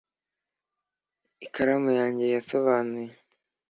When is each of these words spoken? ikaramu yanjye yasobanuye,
ikaramu 1.45 1.89
yanjye 1.99 2.25
yasobanuye, 2.35 3.13